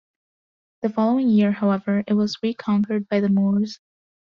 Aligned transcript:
The 0.81 0.89
following 0.89 1.29
year, 1.29 1.51
however, 1.51 2.03
it 2.07 2.13
was 2.13 2.39
reconquered 2.41 3.07
by 3.07 3.19
the 3.19 3.29
Moors. 3.29 3.79